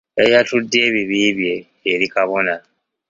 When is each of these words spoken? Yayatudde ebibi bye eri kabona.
Yayatudde 0.19 0.77
ebibi 0.87 1.19
bye 1.37 1.55
eri 1.91 2.07
kabona. 2.13 2.55